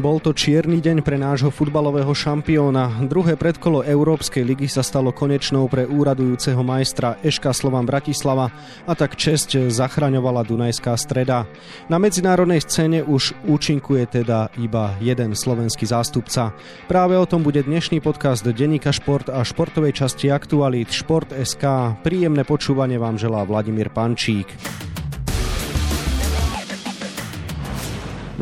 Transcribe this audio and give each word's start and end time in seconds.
Bol 0.00 0.24
to 0.24 0.32
čierny 0.32 0.80
deň 0.80 1.04
pre 1.04 1.20
nášho 1.20 1.52
futbalového 1.52 2.16
šampióna. 2.16 3.04
Druhé 3.12 3.36
predkolo 3.36 3.84
Európskej 3.84 4.40
ligy 4.40 4.64
sa 4.64 4.80
stalo 4.80 5.12
konečnou 5.12 5.68
pre 5.68 5.84
úradujúceho 5.84 6.64
majstra 6.64 7.20
Eška 7.20 7.52
Slovan 7.52 7.84
Bratislava 7.84 8.48
a 8.88 8.92
tak 8.96 9.20
česť 9.20 9.68
zachraňovala 9.68 10.48
Dunajská 10.48 10.96
streda. 10.96 11.44
Na 11.92 12.00
medzinárodnej 12.00 12.64
scéne 12.64 13.04
už 13.04 13.36
účinkuje 13.44 14.24
teda 14.24 14.48
iba 14.56 14.96
jeden 14.96 15.36
slovenský 15.36 15.84
zástupca. 15.84 16.56
Práve 16.88 17.20
o 17.20 17.28
tom 17.28 17.44
bude 17.44 17.60
dnešný 17.60 18.00
podcast 18.00 18.48
Denika 18.48 18.96
Šport 18.96 19.28
a 19.28 19.44
športovej 19.44 19.92
časti 19.92 20.32
aktualít 20.32 20.88
Šport.sk. 20.88 21.64
Príjemné 22.00 22.48
počúvanie 22.48 22.96
vám 22.96 23.20
želá 23.20 23.44
Vladimír 23.44 23.92
Pančík. 23.92 24.48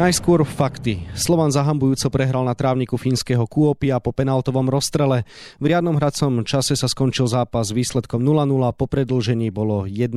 Najskôr 0.00 0.48
fakty. 0.48 1.04
Slovan 1.12 1.52
zahambujúco 1.52 2.08
prehral 2.08 2.40
na 2.48 2.56
trávniku 2.56 2.96
fínskeho 2.96 3.44
Kuopia 3.44 4.00
po 4.00 4.16
penaltovom 4.16 4.64
rozstrele. 4.64 5.28
V 5.60 5.68
riadnom 5.68 6.00
hracom 6.00 6.40
čase 6.40 6.72
sa 6.72 6.88
skončil 6.88 7.28
zápas 7.28 7.68
výsledkom 7.68 8.24
0-0, 8.24 8.80
po 8.80 8.88
predlžení 8.88 9.52
bolo 9.52 9.84
1-1. 9.84 10.16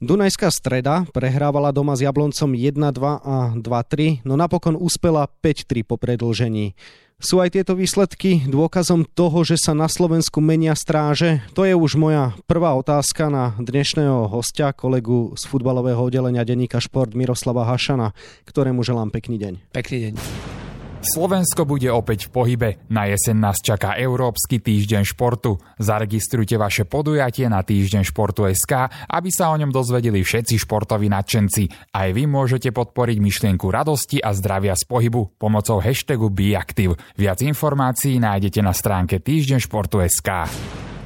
Dunajská 0.00 0.48
streda 0.48 1.04
prehrávala 1.12 1.68
doma 1.68 1.92
s 1.92 2.00
Jabloncom 2.00 2.56
1-2 2.56 2.80
a 3.20 3.52
2-3, 3.60 4.24
no 4.24 4.40
napokon 4.40 4.80
uspela 4.80 5.28
5-3 5.28 5.84
po 5.84 6.00
predlžení. 6.00 6.72
Sú 7.22 7.38
aj 7.38 7.54
tieto 7.54 7.78
výsledky 7.78 8.50
dôkazom 8.50 9.06
toho, 9.06 9.46
že 9.46 9.54
sa 9.54 9.78
na 9.78 9.86
Slovensku 9.86 10.42
menia 10.42 10.74
stráže? 10.74 11.38
To 11.54 11.62
je 11.62 11.70
už 11.70 11.94
moja 11.94 12.34
prvá 12.50 12.74
otázka 12.74 13.30
na 13.30 13.54
dnešného 13.62 14.26
hostia, 14.26 14.74
kolegu 14.74 15.30
z 15.38 15.46
futbalového 15.46 16.02
oddelenia 16.02 16.42
denníka 16.42 16.82
Šport 16.82 17.14
Miroslava 17.14 17.62
Hašana, 17.62 18.10
ktorému 18.42 18.82
želám 18.82 19.14
pekný 19.14 19.38
deň. 19.38 19.70
Pekný 19.70 19.98
deň. 20.10 20.14
Slovensko 21.02 21.66
bude 21.66 21.90
opäť 21.90 22.30
v 22.30 22.30
pohybe. 22.30 22.68
Na 22.86 23.10
jeseň 23.10 23.34
nás 23.34 23.58
čaká 23.58 23.98
Európsky 23.98 24.62
týždeň 24.62 25.02
športu. 25.02 25.58
Zaregistrujte 25.82 26.54
vaše 26.54 26.86
podujatie 26.86 27.50
na 27.50 27.66
týždeň 27.66 28.06
športu 28.06 28.46
SK, 28.46 28.86
aby 29.10 29.28
sa 29.34 29.50
o 29.50 29.58
ňom 29.58 29.74
dozvedeli 29.74 30.22
všetci 30.22 30.62
športoví 30.62 31.10
nadšenci. 31.10 31.90
Aj 31.90 32.06
vy 32.14 32.30
môžete 32.30 32.70
podporiť 32.70 33.18
myšlienku 33.18 33.66
radosti 33.66 34.22
a 34.22 34.30
zdravia 34.30 34.78
z 34.78 34.86
pohybu 34.86 35.34
pomocou 35.42 35.82
hashtagu 35.82 36.30
BeActive. 36.30 36.94
Viac 37.18 37.42
informácií 37.42 38.22
nájdete 38.22 38.62
na 38.62 38.70
stránke 38.70 39.18
týždeň 39.18 39.58
športu 39.58 39.98
SK. 40.06 40.46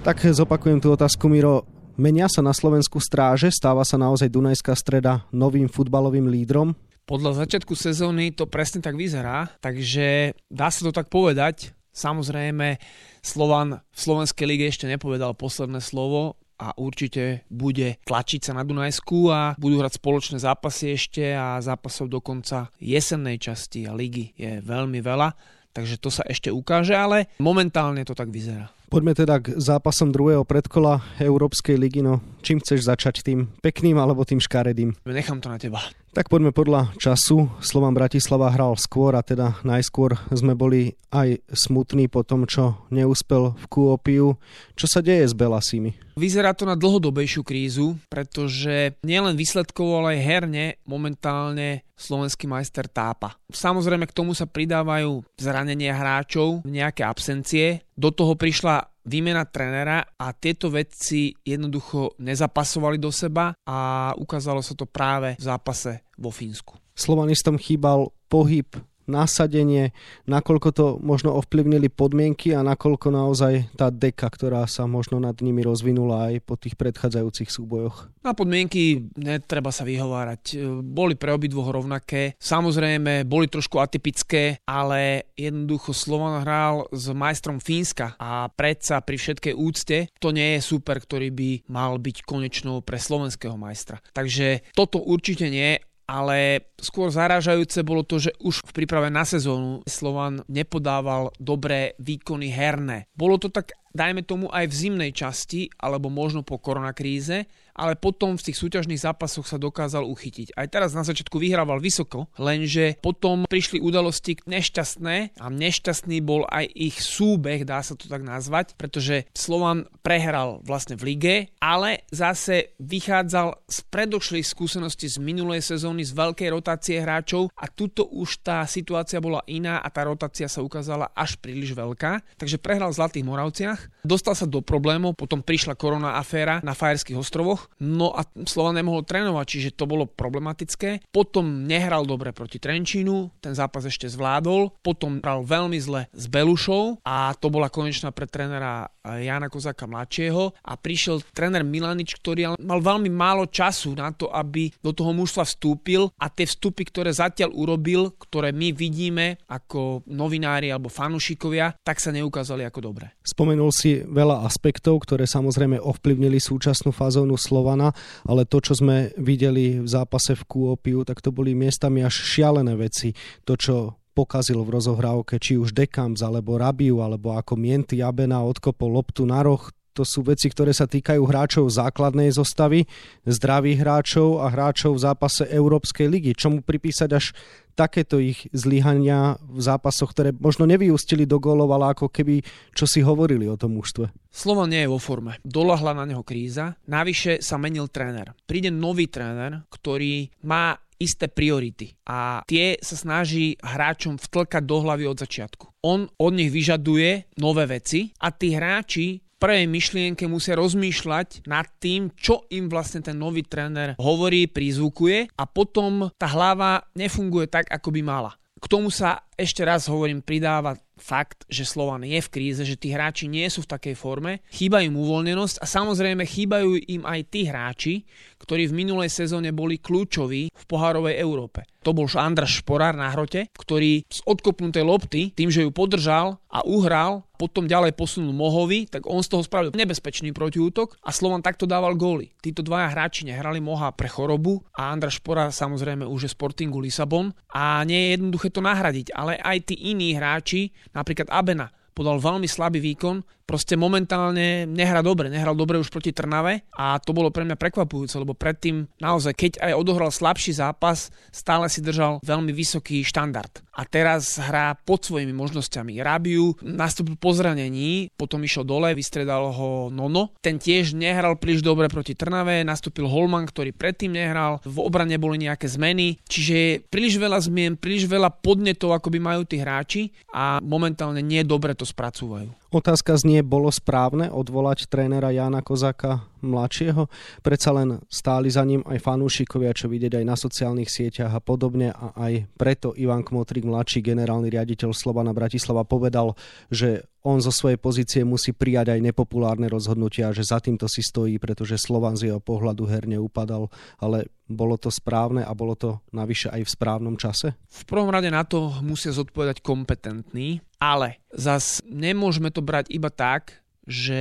Tak 0.05 0.21
zopakujem 0.21 0.77
tú 0.77 0.93
otázku, 0.93 1.25
Miro. 1.33 1.65
Menia 1.97 2.29
sa 2.29 2.45
na 2.45 2.53
Slovensku 2.53 3.01
stráže? 3.01 3.49
Stáva 3.49 3.81
sa 3.81 3.97
naozaj 3.97 4.29
Dunajská 4.29 4.77
streda 4.77 5.25
novým 5.33 5.73
futbalovým 5.73 6.29
lídrom? 6.29 6.77
Podľa 7.07 7.47
začiatku 7.47 7.79
sezóny 7.79 8.35
to 8.35 8.51
presne 8.51 8.83
tak 8.83 8.99
vyzerá, 8.99 9.47
takže 9.63 10.35
dá 10.51 10.75
sa 10.75 10.83
to 10.83 10.91
tak 10.91 11.07
povedať. 11.07 11.71
Samozrejme, 11.95 12.83
Slovan 13.23 13.79
v 13.79 13.99
Slovenskej 13.99 14.45
lige 14.45 14.67
ešte 14.67 14.91
nepovedal 14.91 15.39
posledné 15.39 15.79
slovo, 15.79 16.35
a 16.57 16.73
určite 16.81 17.45
bude 17.53 18.01
tlačiť 18.09 18.41
sa 18.49 18.53
na 18.57 18.65
Dunajsku 18.65 19.29
a 19.29 19.53
budú 19.61 19.77
hrať 19.77 20.01
spoločné 20.01 20.41
zápasy 20.41 20.97
ešte 20.97 21.37
a 21.37 21.61
zápasov 21.61 22.09
do 22.09 22.25
konca 22.25 22.73
jesennej 22.81 23.37
časti 23.37 23.85
a 23.85 23.93
ligy 23.93 24.33
je 24.41 24.65
veľmi 24.65 25.05
veľa, 25.05 25.37
takže 25.77 26.01
to 26.01 26.09
sa 26.09 26.25
ešte 26.25 26.49
ukáže, 26.49 26.97
ale 26.97 27.29
momentálne 27.37 28.01
to 28.09 28.17
tak 28.17 28.33
vyzerá. 28.33 28.73
Poďme 28.87 29.19
teda 29.19 29.43
k 29.43 29.59
zápasom 29.59 30.15
druhého 30.15 30.47
predkola 30.47 31.03
Európskej 31.19 31.75
ligy. 31.75 32.07
No, 32.07 32.23
čím 32.39 32.63
chceš 32.63 32.87
začať? 32.87 33.27
Tým 33.27 33.51
pekným 33.59 33.99
alebo 33.99 34.23
tým 34.23 34.39
škaredým? 34.39 34.95
Nechám 35.11 35.43
to 35.43 35.51
na 35.51 35.59
teba. 35.59 35.83
Tak 36.17 36.33
poďme 36.33 36.49
podľa 36.49 36.97
času. 36.97 37.45
Slovan 37.61 37.93
Bratislava 37.93 38.49
hral 38.49 38.73
skôr 38.81 39.13
a 39.13 39.21
teda 39.21 39.61
najskôr 39.69 40.17
sme 40.33 40.57
boli 40.57 40.97
aj 41.13 41.45
smutní 41.53 42.09
po 42.09 42.25
tom, 42.25 42.49
čo 42.49 42.89
neúspel 42.89 43.53
v 43.53 43.65
Kuopiu. 43.69 44.41
Čo 44.73 44.87
sa 44.89 45.05
deje 45.05 45.29
s 45.29 45.37
Belasimi? 45.37 45.93
Vyzerá 46.17 46.57
to 46.57 46.65
na 46.65 46.73
dlhodobejšiu 46.73 47.45
krízu, 47.45 48.01
pretože 48.09 48.97
nielen 49.05 49.37
výsledkovo, 49.37 50.01
ale 50.01 50.17
aj 50.17 50.25
herne 50.25 50.67
momentálne 50.89 51.85
slovenský 52.01 52.49
majster 52.49 52.89
tápa. 52.89 53.37
Samozrejme 53.53 54.09
k 54.09 54.17
tomu 54.17 54.33
sa 54.33 54.49
pridávajú 54.49 55.21
zranenia 55.37 55.93
hráčov, 55.93 56.65
nejaké 56.65 57.05
absencie. 57.05 57.85
Do 57.93 58.09
toho 58.09 58.41
prišla 58.41 58.96
výmena 59.07 59.47
trénera 59.47 60.03
a 60.19 60.35
tieto 60.35 60.69
veci 60.69 61.31
jednoducho 61.47 62.19
nezapasovali 62.19 62.99
do 62.99 63.15
seba 63.15 63.55
a 63.63 64.11
ukázalo 64.19 64.59
sa 64.61 64.75
to 64.75 64.85
práve 64.85 65.39
v 65.39 65.45
zápase 65.47 66.03
vo 66.19 66.35
Fínsku. 66.35 66.75
Slovanistom 66.93 67.57
chýbal 67.57 68.11
pohyb 68.27 68.67
nasadenie, 69.07 69.91
nakoľko 70.27 70.69
to 70.75 70.87
možno 71.03 71.35
ovplyvnili 71.39 71.91
podmienky 71.91 72.53
a 72.55 72.67
nakoľko 72.67 73.09
naozaj 73.11 73.75
tá 73.79 73.91
deka, 73.91 74.31
ktorá 74.31 74.67
sa 74.67 74.85
možno 74.91 75.23
nad 75.23 75.39
nimi 75.41 75.63
rozvinula 75.63 76.31
aj 76.31 76.45
po 76.45 76.55
tých 76.59 76.75
predchádzajúcich 76.79 77.51
súbojoch. 77.51 78.11
Na 78.27 78.35
podmienky 78.35 79.07
netreba 79.15 79.71
sa 79.71 79.87
vyhovárať. 79.87 80.59
Boli 80.83 81.15
pre 81.15 81.31
obidvoch 81.31 81.71
rovnaké. 81.71 82.35
Samozrejme, 82.43 83.23
boli 83.23 83.47
trošku 83.47 83.79
atypické, 83.79 84.61
ale 84.67 85.31
jednoducho 85.39 85.95
Slovan 85.95 86.43
hral 86.43 86.91
s 86.91 87.11
majstrom 87.15 87.63
Fínska 87.63 88.19
a 88.19 88.51
predsa 88.51 88.99
pri 89.01 89.17
všetkej 89.17 89.55
úcte 89.55 89.99
to 90.19 90.35
nie 90.35 90.59
je 90.59 90.61
super, 90.67 90.99
ktorý 90.99 91.31
by 91.31 91.51
mal 91.71 92.03
byť 92.03 92.27
konečnou 92.27 92.83
pre 92.83 92.99
slovenského 92.99 93.55
majstra. 93.55 94.03
Takže 94.11 94.67
toto 94.75 94.99
určite 94.99 95.47
nie 95.47 95.79
ale 96.07 96.71
skôr 96.79 97.11
zarážajúce 97.11 97.83
bolo 97.83 98.07
to, 98.07 98.23
že 98.23 98.33
už 98.39 98.63
v 98.63 98.75
príprave 98.83 99.11
na 99.11 99.27
sezónu 99.27 99.83
Slovan 99.91 100.47
nepodával 100.47 101.35
dobré 101.43 101.99
výkony 101.99 102.49
herné. 102.55 103.11
Bolo 103.19 103.43
to 103.43 103.51
tak 103.51 103.75
dajme 103.97 104.23
tomu 104.23 104.47
aj 104.53 104.69
v 104.69 104.79
zimnej 104.87 105.11
časti, 105.17 105.73
alebo 105.81 106.13
možno 106.13 106.45
po 106.45 106.61
koronakríze, 106.61 107.49
ale 107.77 107.95
potom 107.95 108.41
v 108.41 108.51
tých 108.51 108.57
súťažných 108.57 108.99
zápasoch 108.99 109.45
sa 109.45 109.61
dokázal 109.61 110.03
uchytiť. 110.09 110.57
Aj 110.57 110.67
teraz 110.67 110.97
na 110.97 111.05
začiatku 111.05 111.37
vyhrával 111.37 111.79
vysoko, 111.79 112.33
lenže 112.41 112.97
potom 113.05 113.45
prišli 113.45 113.79
udalosti 113.79 114.41
nešťastné 114.49 115.39
a 115.39 115.47
nešťastný 115.53 116.25
bol 116.25 116.49
aj 116.49 116.67
ich 116.73 116.97
súbeh, 116.99 117.69
dá 117.69 117.85
sa 117.85 117.93
to 117.93 118.09
tak 118.09 118.25
nazvať, 118.25 118.75
pretože 118.81 119.29
Slovan 119.37 119.85
prehral 120.01 120.65
vlastne 120.65 120.97
v 120.97 121.15
lige, 121.15 121.37
ale 121.61 122.09
zase 122.09 122.75
vychádzal 122.81 123.69
z 123.69 123.79
predošlých 123.93 124.47
skúseností 124.49 125.07
z 125.07 125.21
minulej 125.21 125.61
sezóny 125.61 126.03
z 126.03 126.17
veľkej 126.17 126.49
rotácie 126.49 126.97
hráčov 126.99 127.53
a 127.55 127.69
tuto 127.69 128.09
už 128.09 128.41
tá 128.41 128.65
situácia 128.65 129.21
bola 129.21 129.45
iná 129.47 129.85
a 129.85 129.89
tá 129.93 130.09
rotácia 130.09 130.49
sa 130.49 130.65
ukázala 130.65 131.13
až 131.13 131.37
príliš 131.39 131.77
veľká, 131.77 132.25
takže 132.41 132.57
prehral 132.57 132.91
v 132.91 132.99
Zlatých 132.99 133.29
Moravciach 133.29 133.81
Dostal 134.07 134.39
sa 134.39 134.47
do 134.47 134.63
problémov, 134.63 135.19
potom 135.19 135.43
prišla 135.43 135.75
korona 135.75 136.15
aféra 136.15 136.63
na 136.63 136.79
Fajerských 136.79 137.19
ostrovoch, 137.19 137.66
no 137.83 138.13
a 138.13 138.25
Slovan 138.45 138.79
nemohol 138.79 139.05
trénovať, 139.07 139.47
čiže 139.47 139.77
to 139.77 139.85
bolo 139.85 140.09
problematické. 140.09 141.11
Potom 141.13 141.69
nehral 141.69 142.09
dobre 142.09 142.31
proti 142.33 142.57
Trenčínu, 142.63 143.41
ten 143.43 143.53
zápas 143.53 143.85
ešte 143.85 144.09
zvládol, 144.11 144.73
potom 144.81 145.21
hral 145.21 145.43
veľmi 145.45 145.79
zle 145.81 146.09
s 146.11 146.25
Belušou 146.27 147.03
a 147.05 147.35
to 147.37 147.53
bola 147.53 147.71
konečná 147.73 148.11
pre 148.11 148.27
trénera 148.27 148.91
Jana 149.07 149.47
Kozáka 149.47 149.87
mladšieho 149.87 150.57
a 150.67 150.73
prišiel 150.75 151.23
tréner 151.31 151.63
Milanič, 151.63 152.19
ktorý 152.19 152.59
mal 152.59 152.81
veľmi 152.83 153.11
málo 153.11 153.47
času 153.47 153.95
na 153.95 154.11
to, 154.11 154.27
aby 154.31 154.71
do 154.83 154.91
toho 154.91 155.15
mužstva 155.15 155.47
vstúpil 155.47 156.11
a 156.19 156.27
tie 156.27 156.45
vstupy, 156.49 156.83
ktoré 156.91 157.15
zatiaľ 157.15 157.55
urobil, 157.55 158.15
ktoré 158.19 158.51
my 158.51 158.75
vidíme 158.75 159.39
ako 159.47 160.03
novinári 160.11 160.75
alebo 160.75 160.91
fanúšikovia, 160.91 161.79
tak 161.87 162.03
sa 162.03 162.11
neukázali 162.11 162.67
ako 162.67 162.93
dobré. 162.93 163.15
Spomenul 163.23 163.71
si 163.71 164.03
veľa 164.03 164.43
aspektov, 164.43 165.07
ktoré 165.07 165.25
samozrejme 165.29 165.79
ovplyvnili 165.79 166.43
súčasnú 166.43 166.91
fazónu 166.91 167.39
Slovana, 167.57 167.89
ale 168.29 168.45
to, 168.45 168.61
čo 168.61 168.77
sme 168.77 169.17
videli 169.17 169.81
v 169.81 169.89
zápase 169.89 170.37
v 170.37 170.45
Kuopiu, 170.45 171.09
tak 171.09 171.25
to 171.25 171.33
boli 171.33 171.57
miestami 171.57 172.05
až 172.05 172.21
šialené 172.21 172.77
veci. 172.77 173.17
To, 173.49 173.57
čo 173.57 173.97
pokazil 174.17 174.61
v 174.61 174.77
rozohrávke 174.77 175.41
či 175.41 175.57
už 175.57 175.73
Dekams 175.73 176.21
alebo 176.21 176.61
Rabiu 176.61 177.01
alebo 177.01 177.33
ako 177.33 177.57
Mienty 177.57 178.05
Abena 178.05 178.45
odkopol 178.45 178.93
loptu 178.93 179.25
na 179.25 179.41
roh, 179.41 179.73
to 179.97 180.05
sú 180.05 180.21
veci, 180.21 180.53
ktoré 180.53 180.77
sa 180.77 180.85
týkajú 180.85 181.25
hráčov 181.25 181.73
základnej 181.73 182.29
zostavy, 182.29 182.85
zdravých 183.25 183.81
hráčov 183.81 184.45
a 184.45 184.53
hráčov 184.53 185.01
v 185.01 185.05
zápase 185.09 185.49
Európskej 185.49 186.07
ligy. 186.13 186.37
Čomu 186.37 186.61
pripísať 186.61 187.11
až 187.17 187.33
takéto 187.73 188.21
ich 188.21 188.49
zlyhania 188.53 189.37
v 189.41 189.61
zápasoch, 189.61 190.13
ktoré 190.13 190.33
možno 190.33 190.65
nevyústili 190.65 191.29
do 191.29 191.37
gólov, 191.41 191.73
ale 191.73 191.93
ako 191.93 192.09
keby 192.09 192.41
čo 192.73 192.89
si 192.89 193.05
hovorili 193.05 193.49
o 193.49 193.57
tom 193.57 193.77
mužstve. 193.77 194.13
Slovo 194.33 194.69
nie 194.69 194.85
je 194.85 194.93
vo 194.93 195.01
forme. 195.01 195.41
Dolahla 195.45 195.93
na 195.97 196.05
neho 196.05 196.25
kríza. 196.25 196.77
Navyše 196.89 197.41
sa 197.41 197.57
menil 197.57 197.89
tréner. 197.89 198.33
Príde 198.49 198.69
nový 198.69 199.09
tréner, 199.09 199.65
ktorý 199.69 200.29
má 200.45 200.77
isté 200.97 201.29
priority 201.29 201.93
a 202.09 202.41
tie 202.49 202.81
sa 202.81 202.97
snaží 202.97 203.61
hráčom 203.61 204.17
vtlkať 204.17 204.65
do 204.65 204.81
hlavy 204.81 205.05
od 205.05 205.21
začiatku. 205.21 205.65
On 205.85 206.09
od 206.09 206.33
nich 206.33 206.49
vyžaduje 206.49 207.37
nové 207.37 207.69
veci 207.69 208.17
a 208.17 208.33
tí 208.33 208.57
hráči 208.57 209.21
prvej 209.37 209.69
myšlienke 209.69 210.25
musia 210.29 210.57
rozmýšľať 210.57 211.49
nad 211.49 211.69
tým, 211.81 212.13
čo 212.17 212.49
im 212.53 212.69
vlastne 212.73 213.05
ten 213.05 213.17
nový 213.17 213.45
tréner 213.45 213.97
hovorí, 214.01 214.49
prizvukuje 214.49 215.33
a 215.37 215.45
potom 215.45 216.09
tá 216.17 216.29
hlava 216.31 216.85
nefunguje 216.97 217.49
tak, 217.49 217.69
ako 217.69 217.93
by 217.93 218.01
mala. 218.01 218.33
K 218.57 218.67
tomu 218.73 218.89
sa 218.89 219.21
ešte 219.37 219.61
raz 219.69 219.85
hovorím, 219.85 220.25
pridáva 220.25 220.81
fakt, 220.97 221.45
že 221.47 221.69
Slovan 221.69 222.03
je 222.03 222.19
v 222.19 222.33
kríze, 222.33 222.65
že 222.65 222.81
tí 222.81 222.91
hráči 222.91 223.29
nie 223.29 223.47
sú 223.53 223.63
v 223.65 223.73
takej 223.77 223.95
forme, 223.95 224.41
chýba 224.49 224.81
im 224.81 224.97
uvoľnenosť 224.97 225.61
a 225.63 225.67
samozrejme 225.69 226.25
chýbajú 226.25 226.81
im 226.89 227.05
aj 227.05 227.21
tí 227.29 227.41
hráči, 227.47 227.95
ktorí 228.41 228.69
v 228.69 228.77
minulej 228.85 229.13
sezóne 229.13 229.53
boli 229.53 229.81
kľúčoví 229.81 230.53
v 230.53 230.65
pohárovej 230.69 231.21
Európe. 231.21 231.65
To 231.87 231.95
bol 231.95 232.11
Andraš 232.19 232.67
Šporár 232.67 232.99
na 232.99 233.15
hrote, 233.15 233.47
ktorý 233.55 234.03
z 234.11 234.19
odkopnutej 234.27 234.83
lopty, 234.83 235.31
tým, 235.31 235.55
že 235.55 235.63
ju 235.63 235.71
podržal 235.71 236.43
a 236.51 236.67
uhral, 236.67 237.23
potom 237.37 237.69
ďalej 237.69 237.95
posunul 237.95 238.33
Mohovi, 238.33 238.89
tak 238.89 239.05
on 239.05 239.21
z 239.21 239.29
toho 239.31 239.45
spravil 239.45 239.71
nebezpečný 239.77 240.33
protiútok 240.33 240.97
a 241.05 241.13
Slovan 241.13 241.45
takto 241.45 241.69
dával 241.69 241.95
góly. 241.95 242.33
Títo 242.41 242.65
dvaja 242.65 242.91
hráči 242.91 243.29
nehrali 243.29 243.61
Moha 243.61 243.93
pre 243.93 244.09
chorobu 244.09 244.65
a 244.73 244.91
Andraš 244.91 245.21
Šporár 245.21 245.53
samozrejme 245.53 246.09
už 246.09 246.27
je 246.27 246.31
Sportingu 246.33 246.81
Lisabon 246.81 247.31
a 247.53 247.85
nie 247.85 248.09
je 248.09 248.13
jednoduché 248.19 248.49
to 248.51 248.65
nahradiť, 248.65 249.13
ale 249.13 249.37
aj 249.39 249.69
tí 249.69 249.77
iní 249.93 250.17
hráči, 250.17 250.73
napríklad 250.97 251.29
Abena, 251.29 251.69
podal 251.93 252.17
veľmi 252.17 252.49
slabý 252.49 252.81
výkon, 252.81 253.21
proste 253.47 253.79
momentálne 253.79 254.67
nehrá 254.67 255.01
dobre, 255.01 255.31
nehral 255.31 255.55
dobre 255.55 255.79
už 255.79 255.89
proti 255.89 256.11
Trnave 256.11 256.67
a 256.75 256.99
to 256.99 257.15
bolo 257.15 257.31
pre 257.31 257.47
mňa 257.47 257.55
prekvapujúce, 257.55 258.19
lebo 258.19 258.35
predtým 258.35 258.91
naozaj, 258.99 259.33
keď 259.33 259.53
aj 259.63 259.73
odohral 259.79 260.11
slabší 260.11 260.59
zápas, 260.59 261.15
stále 261.31 261.71
si 261.71 261.81
držal 261.81 262.19
veľmi 262.27 262.51
vysoký 262.51 263.07
štandard. 263.07 263.63
A 263.79 263.87
teraz 263.87 264.41
hrá 264.41 264.75
pod 264.75 265.05
svojimi 265.07 265.37
možnosťami. 265.37 266.01
Rabiu 266.03 266.57
nastúpil 266.65 267.15
po 267.15 267.31
zranení, 267.37 268.09
potom 268.19 268.43
išiel 268.43 268.65
dole, 268.65 268.97
vystredal 268.97 269.53
ho 269.53 269.93
Nono. 269.93 270.35
Ten 270.43 270.59
tiež 270.59 270.97
nehral 270.97 271.39
príliš 271.39 271.63
dobre 271.63 271.87
proti 271.87 272.19
Trnave, 272.19 272.67
nastúpil 272.67 273.07
Holman, 273.07 273.47
ktorý 273.47 273.71
predtým 273.77 274.17
nehral, 274.17 274.59
v 274.65 274.81
obrane 274.83 275.15
boli 275.21 275.39
nejaké 275.39 275.71
zmeny, 275.71 276.19
čiže 276.27 276.89
príliš 276.89 277.21
veľa 277.21 277.39
zmien, 277.39 277.77
príliš 277.77 278.09
veľa 278.09 278.33
podnetov, 278.41 278.97
ako 278.97 279.13
by 279.13 279.19
majú 279.21 279.43
tí 279.45 279.61
hráči 279.61 280.11
a 280.33 280.59
momentálne 280.65 281.21
nie 281.21 281.45
dobre 281.45 281.77
to 281.77 281.85
spracúvajú. 281.85 282.66
Otázka 282.77 283.17
znie, 283.17 283.41
bolo 283.41 283.73
správne 283.73 284.29
odvolať 284.29 284.85
trénera 284.93 285.33
Jana 285.33 285.65
Kozaka 285.65 286.29
mladšieho? 286.43 287.09
Predsa 287.41 287.71
len 287.77 288.01
stáli 288.11 288.49
za 288.53 288.65
ním 288.67 288.85
aj 288.85 289.01
fanúšikovia, 289.01 289.77
čo 289.77 289.87
vidieť 289.89 290.21
aj 290.21 290.25
na 290.25 290.37
sociálnych 290.37 290.91
sieťach 290.91 291.33
a 291.33 291.41
podobne 291.41 291.93
a 291.93 292.13
aj 292.17 292.49
preto 292.57 292.93
Ivan 292.97 293.23
Kmotrik, 293.23 293.65
mladší 293.65 294.03
generálny 294.03 294.53
riaditeľ 294.53 294.93
Slovana 294.93 295.37
Bratislava, 295.37 295.87
povedal, 295.87 296.35
že 296.69 297.07
on 297.27 297.43
zo 297.43 297.51
svojej 297.51 297.75
pozície 297.75 298.23
musí 298.23 298.55
prijať 298.55 298.95
aj 298.95 299.03
nepopulárne 299.03 299.67
rozhodnutia, 299.67 300.31
že 300.31 300.47
za 300.47 300.63
týmto 300.63 300.87
si 300.87 301.03
stojí, 301.03 301.43
pretože 301.43 301.75
Slovan 301.75 302.15
z 302.15 302.31
jeho 302.31 302.39
pohľadu 302.39 302.87
herne 302.87 303.19
upadal, 303.19 303.67
ale 303.99 304.31
bolo 304.47 304.79
to 304.79 304.95
správne 304.95 305.43
a 305.43 305.51
bolo 305.51 305.75
to 305.75 305.99
navyše 306.15 306.55
aj 306.55 306.63
v 306.63 306.71
správnom 306.71 307.19
čase? 307.19 307.59
V 307.67 307.83
prvom 307.83 308.15
rade 308.15 308.31
na 308.31 308.47
to 308.47 308.71
musia 308.79 309.11
zodpovedať 309.11 309.59
kompetentní, 309.59 310.63
ale 310.79 311.19
zas 311.35 311.83
nemôžeme 311.83 312.55
to 312.55 312.63
brať 312.63 312.95
iba 312.95 313.11
tak, 313.11 313.66
že 313.87 314.21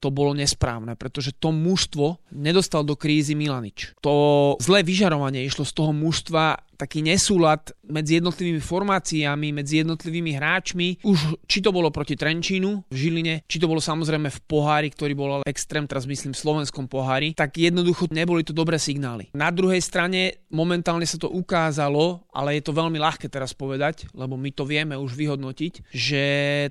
to 0.00 0.08
bolo 0.08 0.32
nesprávne, 0.32 0.96
pretože 0.96 1.36
to 1.36 1.52
mužstvo 1.52 2.24
nedostal 2.32 2.82
do 2.82 2.96
krízy 2.96 3.36
Milanič. 3.36 3.92
To 4.00 4.56
zlé 4.58 4.80
vyžarovanie 4.80 5.44
išlo 5.44 5.68
z 5.68 5.72
toho 5.76 5.92
mužstva 5.92 6.64
taký 6.74 7.00
nesúlad 7.00 7.70
medzi 7.86 8.18
jednotlivými 8.18 8.60
formáciami, 8.60 9.54
medzi 9.54 9.80
jednotlivými 9.82 10.34
hráčmi. 10.34 11.06
Už 11.06 11.38
či 11.46 11.62
to 11.62 11.70
bolo 11.70 11.94
proti 11.94 12.18
Trenčínu 12.18 12.90
v 12.90 12.96
Žiline, 12.96 13.34
či 13.46 13.62
to 13.62 13.70
bolo 13.70 13.78
samozrejme 13.78 14.28
v 14.28 14.42
pohári, 14.44 14.88
ktorý 14.90 15.12
bol 15.14 15.30
ale 15.40 15.48
extrém, 15.48 15.86
teraz 15.86 16.08
myslím 16.08 16.34
v 16.34 16.42
slovenskom 16.42 16.90
pohári, 16.90 17.32
tak 17.36 17.56
jednoducho 17.56 18.10
neboli 18.10 18.42
to 18.42 18.56
dobré 18.56 18.76
signály. 18.80 19.30
Na 19.36 19.54
druhej 19.54 19.80
strane 19.80 20.42
momentálne 20.50 21.06
sa 21.06 21.18
to 21.20 21.30
ukázalo, 21.30 22.26
ale 22.34 22.58
je 22.58 22.62
to 22.66 22.76
veľmi 22.76 22.98
ľahké 22.98 23.30
teraz 23.30 23.54
povedať, 23.54 24.10
lebo 24.14 24.34
my 24.34 24.50
to 24.50 24.66
vieme 24.66 24.98
už 24.98 25.14
vyhodnotiť, 25.14 25.94
že 25.94 26.22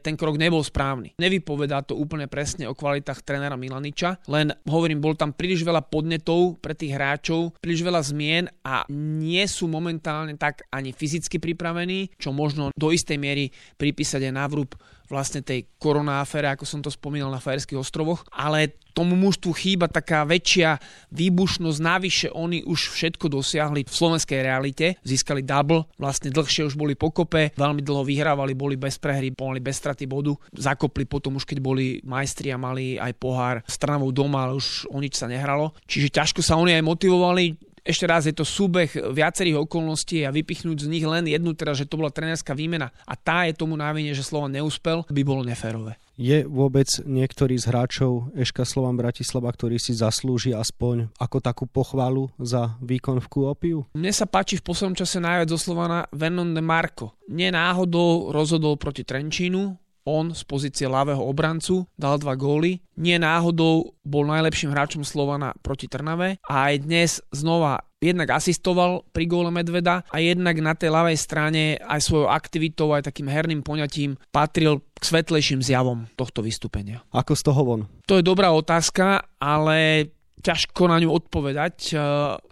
ten 0.04 0.20
krok 0.20 0.36
nebol 0.36 0.64
správny. 0.64 1.16
Nevypovedá 1.20 1.86
to 1.86 1.96
úplne 1.96 2.28
presne 2.28 2.68
o 2.68 2.76
kvalitách 2.76 3.24
trénera 3.24 3.56
Milaniča, 3.56 4.24
len 4.28 4.52
hovorím, 4.68 5.00
bol 5.00 5.16
tam 5.16 5.32
príliš 5.32 5.64
veľa 5.64 5.86
podnetov 5.88 6.60
pre 6.60 6.74
tých 6.76 6.96
hráčov, 6.96 7.56
príliš 7.62 7.86
veľa 7.86 8.02
zmien 8.04 8.46
a 8.66 8.84
nie 8.92 9.44
sú 9.46 9.70
momentálne 9.70 9.93
momentálne 9.94 10.34
tak 10.42 10.66
ani 10.74 10.90
fyzicky 10.90 11.38
pripravený, 11.38 12.18
čo 12.18 12.34
možno 12.34 12.74
do 12.74 12.90
istej 12.90 13.22
miery 13.22 13.54
pripísať 13.78 14.26
aj 14.26 14.34
návrub 14.34 14.70
vlastne 15.06 15.46
tej 15.46 15.70
koronáfere, 15.78 16.50
ako 16.50 16.66
som 16.66 16.82
to 16.82 16.90
spomínal 16.90 17.30
na 17.30 17.38
Fajerských 17.38 17.78
ostrovoch, 17.78 18.26
ale 18.34 18.82
tomu 18.98 19.14
mužstvu 19.14 19.54
chýba 19.54 19.86
taká 19.86 20.26
väčšia 20.26 20.82
výbušnosť, 21.14 21.78
navyše 21.78 22.28
oni 22.34 22.66
už 22.66 22.98
všetko 22.98 23.30
dosiahli 23.30 23.86
v 23.86 23.94
slovenskej 23.94 24.40
realite, 24.42 24.98
získali 25.06 25.46
double, 25.46 25.86
vlastne 26.02 26.34
dlhšie 26.34 26.66
už 26.66 26.74
boli 26.74 26.98
pokope, 26.98 27.54
veľmi 27.54 27.86
dlho 27.86 28.02
vyhrávali, 28.02 28.58
boli 28.58 28.74
bez 28.74 28.98
prehry, 28.98 29.30
boli 29.30 29.62
bez 29.62 29.78
straty 29.78 30.10
bodu, 30.10 30.34
zakopli 30.50 31.06
potom 31.06 31.38
už 31.38 31.46
keď 31.46 31.58
boli 31.62 32.02
majstri 32.02 32.50
a 32.50 32.58
mali 32.58 32.98
aj 32.98 33.14
pohár 33.22 33.62
stranou 33.70 34.10
doma, 34.10 34.50
ale 34.50 34.58
už 34.58 34.90
o 34.90 34.98
nič 34.98 35.20
sa 35.20 35.30
nehralo. 35.30 35.78
Čiže 35.86 36.10
ťažko 36.10 36.42
sa 36.42 36.58
oni 36.58 36.74
aj 36.74 36.84
motivovali, 36.90 37.73
ešte 37.84 38.08
raz, 38.08 38.24
je 38.24 38.36
to 38.36 38.48
súbeh 38.48 38.88
viacerých 38.90 39.68
okolností 39.68 40.24
a 40.24 40.32
vypichnúť 40.32 40.88
z 40.88 40.92
nich 40.92 41.04
len 41.04 41.28
jednu, 41.28 41.52
teda, 41.52 41.76
že 41.76 41.84
to 41.84 42.00
bola 42.00 42.10
trenerská 42.10 42.56
výmena 42.56 42.96
a 43.04 43.14
tá 43.20 43.44
je 43.44 43.60
tomu 43.60 43.76
návine, 43.76 44.16
že 44.16 44.24
Slovan 44.24 44.56
neúspel, 44.56 45.04
by 45.12 45.22
bolo 45.24 45.44
neférové. 45.44 46.00
Je 46.14 46.46
vôbec 46.46 46.86
niektorý 47.10 47.58
z 47.58 47.74
hráčov 47.74 48.30
Eška 48.38 48.70
Slovan 48.70 48.96
Bratislava, 48.96 49.50
ktorý 49.50 49.82
si 49.82 49.98
zaslúži 49.98 50.54
aspoň 50.54 51.10
ako 51.18 51.38
takú 51.42 51.66
pochvalu 51.66 52.30
za 52.38 52.78
výkon 52.86 53.18
v 53.18 53.28
Kuopiu? 53.34 53.80
Mne 53.98 54.14
sa 54.14 54.30
páči 54.30 54.62
v 54.62 54.66
poslednom 54.66 54.94
čase 54.94 55.18
najviac 55.18 55.50
zo 55.50 55.58
Slovana 55.58 56.06
Vernon 56.14 56.54
de 56.54 56.62
Marco. 56.62 57.18
Nie 57.34 57.50
náhodou 57.50 58.30
rozhodol 58.30 58.78
proti 58.78 59.02
Trenčínu, 59.02 59.83
on 60.04 60.36
z 60.36 60.44
pozície 60.44 60.88
ľavého 60.88 61.20
obrancu 61.20 61.88
dal 61.96 62.20
dva 62.20 62.36
góly. 62.36 62.84
Nie 63.00 63.18
náhodou 63.18 63.96
bol 64.04 64.24
najlepším 64.28 64.72
hráčom 64.72 65.04
Slovana 65.08 65.56
proti 65.64 65.90
Trnave 65.90 66.38
a 66.46 66.72
aj 66.72 66.76
dnes 66.84 67.12
znova 67.34 67.82
jednak 68.04 68.36
asistoval 68.36 69.08
pri 69.16 69.26
góle 69.32 69.50
Medveda 69.50 70.04
a 70.12 70.18
jednak 70.20 70.60
na 70.60 70.76
tej 70.76 70.92
ľavej 70.92 71.18
strane 71.18 71.80
aj 71.80 72.04
svojou 72.04 72.28
aktivitou, 72.28 72.92
aj 72.92 73.08
takým 73.08 73.32
herným 73.32 73.64
poňatím 73.64 74.20
patril 74.30 74.84
k 74.92 75.04
svetlejším 75.08 75.64
zjavom 75.64 76.12
tohto 76.20 76.44
vystúpenia. 76.44 77.00
Ako 77.16 77.34
z 77.34 77.44
toho 77.48 77.62
von? 77.64 77.82
To 78.12 78.20
je 78.20 78.28
dobrá 78.28 78.52
otázka, 78.52 79.24
ale 79.40 80.12
ťažko 80.44 80.92
na 80.92 81.00
ňu 81.00 81.10
odpovedať, 81.10 81.96
eh, 81.96 82.00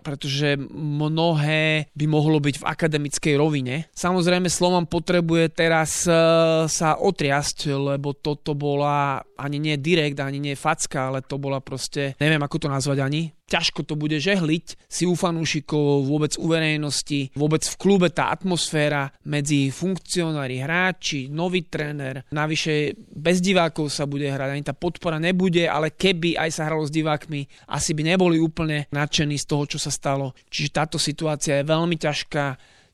pretože 0.01 0.55
mnohé 0.71 1.91
by 1.91 2.05
mohlo 2.07 2.39
byť 2.39 2.63
v 2.63 2.67
akademickej 2.67 3.33
rovine. 3.35 3.91
Samozrejme 3.91 4.47
Slovan 4.47 4.87
potrebuje 4.87 5.51
teraz 5.51 6.07
eh, 6.07 6.15
sa 6.71 6.89
otriasť, 6.95 7.67
lebo 7.75 8.15
toto 8.15 8.55
bola 8.55 9.19
ani 9.35 9.59
nie 9.59 9.75
direkt, 9.75 10.17
ani 10.23 10.39
nie 10.39 10.55
facka, 10.55 11.11
ale 11.11 11.19
to 11.21 11.35
bola 11.35 11.59
proste, 11.59 12.15
neviem 12.17 12.41
ako 12.41 12.65
to 12.65 12.67
nazvať 12.71 13.03
ani, 13.03 13.35
ťažko 13.51 13.83
to 13.83 13.99
bude 13.99 14.15
žehliť 14.15 14.87
si 14.87 15.03
u 15.03 15.11
fanúšikov, 15.11 16.07
vôbec 16.07 16.39
u 16.39 16.47
verejnosti, 16.47 17.35
vôbec 17.35 17.67
v 17.67 17.75
klube 17.75 18.07
tá 18.07 18.31
atmosféra 18.31 19.11
medzi 19.27 19.67
funkcionári, 19.67 20.63
hráči, 20.63 21.27
nový 21.27 21.67
tréner, 21.67 22.23
navyše 22.31 22.95
bez 23.11 23.43
divákov 23.43 23.91
sa 23.91 24.07
bude 24.07 24.31
hrať, 24.31 24.49
ani 24.55 24.63
tá 24.63 24.71
podpora 24.71 25.19
nebude, 25.19 25.67
ale 25.67 25.91
keby 25.91 26.39
aj 26.39 26.49
sa 26.55 26.71
hralo 26.71 26.87
s 26.87 26.95
divákmi, 26.95 27.67
asi 27.67 27.91
by 27.91 28.15
neboli 28.15 28.39
úplne 28.39 28.87
nadšení 28.95 29.35
z 29.35 29.45
toho, 29.45 29.67
čo 29.67 29.77
sa 29.77 29.91
stalo. 29.91 30.31
Čiže 30.47 30.69
táto 30.71 30.95
situácia 30.95 31.59
je 31.59 31.67
veľmi 31.67 31.99
ťažká, 31.99 32.45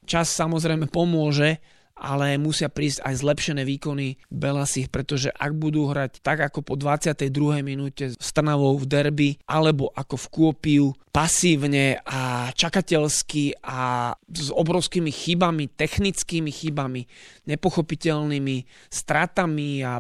čas 0.08 0.32
samozrejme 0.34 0.90
pomôže, 0.90 1.62
ale 1.98 2.38
musia 2.38 2.70
prísť 2.70 3.02
aj 3.04 3.14
zlepšené 3.26 3.66
výkony 3.66 4.22
Belasich, 4.30 4.88
pretože 4.94 5.34
ak 5.34 5.58
budú 5.58 5.90
hrať 5.90 6.22
tak 6.22 6.46
ako 6.46 6.62
po 6.62 6.74
22. 6.78 7.66
minúte 7.66 8.14
s 8.14 8.30
Trnavou 8.32 8.78
v 8.78 8.86
derby, 8.86 9.30
alebo 9.50 9.90
ako 9.98 10.16
v 10.16 10.28
Kuopiu, 10.30 10.86
pasívne 11.10 11.98
a 12.06 12.54
čakateľsky 12.54 13.58
a 13.66 14.14
s 14.30 14.54
obrovskými 14.54 15.10
chybami, 15.10 15.66
technickými 15.74 16.54
chybami, 16.54 17.10
nepochopiteľnými 17.50 18.70
stratami 18.94 19.82
a 19.82 19.98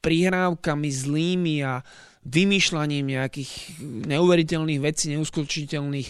prihrávkami 0.00 0.88
zlými 0.88 1.56
a 1.66 1.82
vymýšľaním 2.30 3.04
nejakých 3.10 3.50
neuveriteľných 3.82 4.80
vecí, 4.80 5.10
neuskutočiteľných. 5.10 6.08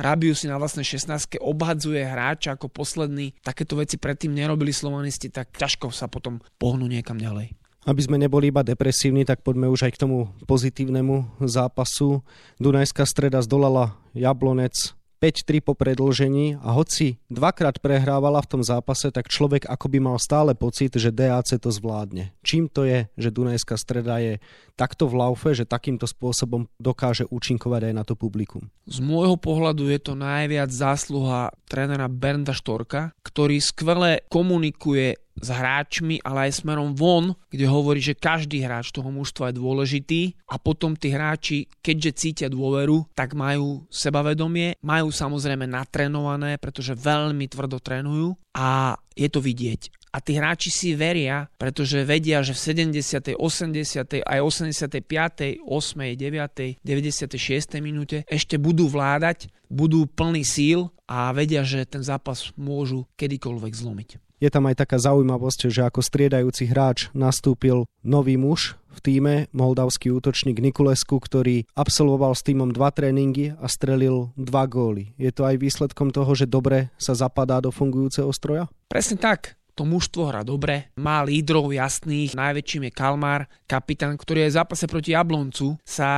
Rabiu 0.00 0.32
si 0.32 0.48
na 0.48 0.56
vlastnej 0.56 0.88
16 0.88 1.36
obhadzuje 1.38 2.00
hráča 2.02 2.56
ako 2.56 2.72
posledný. 2.72 3.36
Takéto 3.44 3.76
veci 3.76 4.00
predtým 4.00 4.32
nerobili 4.32 4.72
slovanisti, 4.72 5.28
tak 5.28 5.52
ťažko 5.52 5.92
sa 5.92 6.08
potom 6.08 6.40
pohnú 6.56 6.88
niekam 6.88 7.20
ďalej. 7.20 7.52
Aby 7.88 8.00
sme 8.04 8.20
neboli 8.20 8.52
iba 8.52 8.66
depresívni, 8.66 9.24
tak 9.24 9.40
poďme 9.40 9.70
už 9.72 9.88
aj 9.88 9.92
k 9.96 10.02
tomu 10.04 10.28
pozitívnemu 10.44 11.40
zápasu. 11.44 12.20
Dunajská 12.60 13.06
streda 13.08 13.40
zdolala 13.40 13.96
Jablonec 14.12 14.97
5-3 15.18 15.66
po 15.66 15.74
predlžení 15.74 16.62
a 16.62 16.70
hoci 16.74 17.18
dvakrát 17.26 17.82
prehrávala 17.82 18.38
v 18.42 18.50
tom 18.54 18.62
zápase, 18.62 19.10
tak 19.10 19.26
človek 19.26 19.66
akoby 19.66 19.98
mal 19.98 20.16
stále 20.22 20.54
pocit, 20.54 20.94
že 20.94 21.10
DAC 21.10 21.58
to 21.58 21.74
zvládne. 21.74 22.30
Čím 22.46 22.70
to 22.70 22.86
je, 22.86 23.10
že 23.18 23.34
Dunajská 23.34 23.74
streda 23.74 24.22
je 24.22 24.38
takto 24.78 25.10
v 25.10 25.18
laufe, 25.18 25.50
že 25.58 25.66
takýmto 25.66 26.06
spôsobom 26.06 26.70
dokáže 26.78 27.26
účinkovať 27.26 27.90
aj 27.90 27.94
na 27.94 28.04
to 28.06 28.14
publikum? 28.14 28.70
Z 28.86 29.02
môjho 29.02 29.34
pohľadu 29.34 29.90
je 29.90 29.98
to 29.98 30.14
najviac 30.14 30.70
zásluha 30.70 31.50
trénera 31.66 32.06
Bernda 32.06 32.54
Štorka, 32.54 33.10
ktorý 33.26 33.58
skvele 33.58 34.22
komunikuje 34.30 35.18
s 35.38 35.48
hráčmi, 35.48 36.20
ale 36.22 36.50
aj 36.50 36.62
smerom 36.64 36.92
von, 36.94 37.34
kde 37.48 37.66
hovorí, 37.66 38.02
že 38.02 38.18
každý 38.18 38.62
hráč 38.62 38.90
toho 38.90 39.08
mužstva 39.08 39.50
je 39.50 39.58
dôležitý 39.58 40.20
a 40.50 40.58
potom 40.58 40.98
tí 40.98 41.14
hráči, 41.14 41.70
keďže 41.80 42.10
cítia 42.18 42.48
dôveru, 42.50 43.08
tak 43.14 43.38
majú 43.38 43.86
sebavedomie, 43.88 44.76
majú 44.82 45.08
samozrejme 45.14 45.66
natrénované, 45.66 46.58
pretože 46.58 46.98
veľmi 46.98 47.46
tvrdo 47.50 47.78
trénujú 47.78 48.34
a 48.54 48.98
je 49.14 49.28
to 49.30 49.42
vidieť. 49.42 49.98
A 50.08 50.24
tí 50.24 50.40
hráči 50.40 50.72
si 50.72 50.88
veria, 50.96 51.52
pretože 51.60 52.00
vedia, 52.00 52.40
že 52.40 52.56
v 52.56 52.90
70., 52.96 53.36
80., 53.36 54.24
aj 54.24 54.38
85., 54.40 55.60
8., 55.62 56.16
9., 56.16 56.80
96. 56.80 57.84
minúte 57.84 58.24
ešte 58.24 58.56
budú 58.56 58.88
vládať, 58.88 59.52
budú 59.68 60.08
plný 60.08 60.42
síl 60.48 60.88
a 61.04 61.28
vedia, 61.36 61.60
že 61.60 61.84
ten 61.84 62.00
zápas 62.00 62.56
môžu 62.56 63.04
kedykoľvek 63.20 63.72
zlomiť. 63.76 64.10
Je 64.38 64.46
tam 64.54 64.70
aj 64.70 64.86
taká 64.86 65.02
zaujímavosť, 65.02 65.66
že 65.66 65.82
ako 65.82 65.98
striedajúci 65.98 66.70
hráč 66.70 67.10
nastúpil 67.10 67.90
nový 68.06 68.38
muž 68.38 68.78
v 68.94 68.98
týme, 69.02 69.34
moldavský 69.50 70.14
útočník 70.14 70.62
Nikulesku, 70.62 71.18
ktorý 71.18 71.66
absolvoval 71.74 72.38
s 72.38 72.46
týmom 72.46 72.70
dva 72.70 72.94
tréningy 72.94 73.58
a 73.58 73.66
strelil 73.66 74.30
dva 74.38 74.66
góly. 74.70 75.14
Je 75.18 75.34
to 75.34 75.42
aj 75.42 75.58
výsledkom 75.58 76.14
toho, 76.14 76.34
že 76.38 76.46
dobre 76.46 76.94
sa 76.98 77.18
zapadá 77.18 77.58
do 77.58 77.74
fungujúceho 77.74 78.30
stroja? 78.30 78.70
Presne 78.86 79.18
tak 79.18 79.57
to 79.78 79.86
mužstvo 79.86 80.34
hrá 80.34 80.42
dobre, 80.42 80.90
má 80.98 81.22
lídrov 81.22 81.70
jasných, 81.70 82.34
najväčším 82.34 82.90
je 82.90 82.92
Kalmar, 82.98 83.46
kapitán, 83.70 84.18
ktorý 84.18 84.50
je 84.50 84.50
v 84.50 84.58
zápase 84.58 84.84
proti 84.90 85.14
Jabloncu, 85.14 85.78
sa 85.86 86.10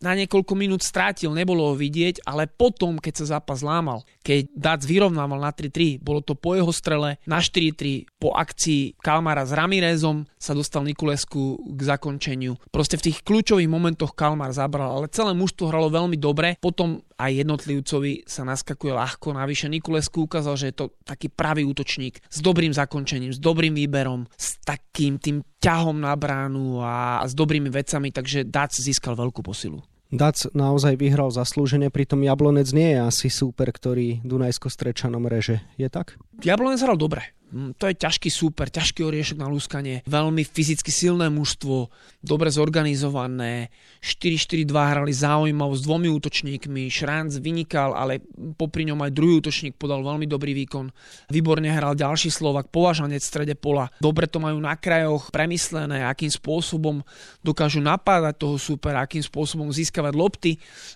na 0.00 0.16
niekoľko 0.16 0.56
minút 0.56 0.80
strátil, 0.80 1.36
nebolo 1.36 1.68
ho 1.68 1.74
vidieť, 1.76 2.24
ale 2.24 2.48
potom, 2.48 2.96
keď 2.96 3.20
sa 3.20 3.36
zápas 3.36 3.60
lámal, 3.60 4.00
keď 4.24 4.48
Dac 4.56 4.80
vyrovnával 4.88 5.36
na 5.36 5.52
3-3, 5.52 6.00
bolo 6.00 6.24
to 6.24 6.32
po 6.32 6.56
jeho 6.56 6.72
strele, 6.72 7.20
na 7.28 7.44
4-3, 7.44 8.08
po 8.16 8.32
akcii 8.32 8.96
Kalmara 9.02 9.44
s 9.44 9.52
Ramirezom 9.52 10.24
sa 10.40 10.56
dostal 10.56 10.86
Nikulesku 10.88 11.74
k 11.76 11.80
zakončeniu. 11.84 12.56
Proste 12.72 12.96
v 12.96 13.10
tých 13.10 13.20
kľúčových 13.26 13.68
momentoch 13.68 14.16
Kalmar 14.16 14.54
zabral, 14.54 14.94
ale 14.94 15.12
celé 15.12 15.36
mužstvo 15.36 15.68
hralo 15.68 15.92
veľmi 15.92 16.16
dobre, 16.16 16.56
potom 16.62 17.02
aj 17.18 17.46
jednotlivcovi 17.46 18.26
sa 18.26 18.42
naskakuje 18.42 18.94
ľahko. 18.94 19.34
Navyše 19.34 19.70
Nikulesku 19.70 20.26
ukázal, 20.26 20.54
že 20.58 20.66
je 20.70 20.76
to 20.78 20.86
taký 21.06 21.30
pravý 21.30 21.62
útočník 21.62 22.18
s 22.26 22.38
dobrým 22.42 22.74
zakončením, 22.74 23.01
s 23.06 23.38
dobrým 23.42 23.74
výberom, 23.74 24.26
s 24.34 24.58
takým 24.62 25.18
tým 25.18 25.42
ťahom 25.62 25.98
na 26.02 26.14
bránu 26.14 26.82
a, 26.82 27.22
a 27.22 27.24
s 27.26 27.34
dobrými 27.36 27.68
vecami, 27.68 28.14
takže 28.14 28.48
Dac 28.48 28.74
získal 28.74 29.18
veľkú 29.18 29.42
posilu. 29.42 29.82
Dac 30.12 30.44
naozaj 30.52 31.00
vyhral 31.00 31.32
zaslúžene, 31.32 31.88
pritom 31.88 32.20
Jablonec 32.20 32.68
nie 32.76 32.92
je 32.92 33.00
asi 33.00 33.28
súper, 33.32 33.72
ktorý 33.72 34.20
Dunajsko-Strečanom 34.20 35.24
reže. 35.24 35.64
Je 35.80 35.88
tak? 35.88 36.20
Jablonec 36.44 36.84
hral 36.84 37.00
dobre. 37.00 37.32
Mm, 37.52 37.76
to 37.76 37.84
je 37.84 38.00
ťažký 38.00 38.32
súper, 38.32 38.72
ťažký 38.72 39.04
oriešok 39.04 39.36
na 39.36 39.44
lúskanie, 39.52 40.00
veľmi 40.08 40.40
fyzicky 40.40 40.88
silné 40.88 41.28
mužstvo, 41.28 41.92
dobre 42.24 42.48
zorganizované, 42.48 43.68
4-4-2 44.00 44.72
hrali 44.72 45.12
zaujímavo 45.12 45.76
s 45.76 45.84
dvomi 45.84 46.08
útočníkmi, 46.08 46.88
Šranc 46.88 47.36
vynikal, 47.44 47.92
ale 47.92 48.24
popri 48.56 48.88
ňom 48.88 49.04
aj 49.04 49.12
druhý 49.12 49.44
útočník 49.44 49.76
podal 49.76 50.00
veľmi 50.00 50.24
dobrý 50.24 50.56
výkon. 50.64 50.88
Výborne 51.28 51.68
hral 51.68 51.92
ďalší 51.92 52.32
Slovak, 52.32 52.72
považanec 52.72 53.20
v 53.20 53.28
strede 53.28 53.54
pola. 53.54 53.92
Dobre 54.00 54.24
to 54.24 54.40
majú 54.40 54.56
na 54.56 54.72
krajoch 54.72 55.28
premyslené, 55.28 56.08
akým 56.08 56.32
spôsobom 56.32 57.04
dokážu 57.44 57.84
napádať 57.84 58.40
toho 58.40 58.56
súpera, 58.56 59.04
akým 59.04 59.20
spôsobom 59.20 59.68
získavať 59.68 60.12
lopty 60.16 60.52